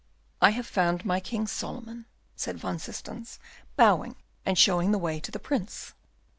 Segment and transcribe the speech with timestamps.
[0.41, 3.37] "I have found my King Solomon," said Van Systens,
[3.75, 4.15] bowing,
[4.47, 5.93] and showing the way to the Prince.